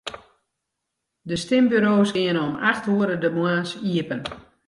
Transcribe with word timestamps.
De 1.31 1.35
stimburo's 1.35 2.09
geane 2.15 2.41
om 2.49 2.55
acht 2.71 2.85
oere 2.93 3.15
de 3.23 3.29
moarns 3.37 3.71
iepen. 3.93 4.21